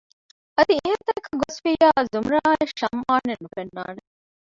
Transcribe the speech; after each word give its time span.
އަދި 0.57 0.73
އެހެން 0.79 1.03
ތަނަކަށް 1.07 1.39
ގޮސްފިއްޔާ 1.41 1.87
ޒުމްރާއަށް 2.11 2.75
ޝަމްއާން 2.79 3.27
ނުފެންނާނެ 3.43 4.01